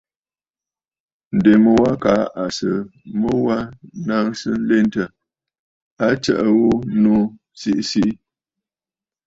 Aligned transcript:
Ǹdèmu 1.37 1.71
wa 1.81 1.91
kaa 2.03 2.23
à 2.41 2.43
sɨ 2.57 2.69
mu 3.19 3.31
wa 3.45 3.57
naŋsə 4.07 4.49
nlentə, 4.59 5.03
a 6.05 6.07
tsəʼə 6.23 6.47
ghu 6.57 6.69
nu 7.03 7.13
siʼi 7.59 7.81
siʼi. 7.89 8.11